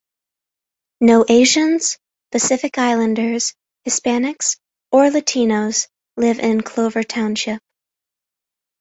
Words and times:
No 0.99 1.25
Asians, 1.29 1.99
Pacific 2.31 2.79
Islanders, 2.79 3.53
Hispanics 3.87 4.57
or 4.91 5.11
Latinos 5.11 5.89
live 6.17 6.39
in 6.39 6.61
Clover 6.63 7.03
Township. 7.03 7.61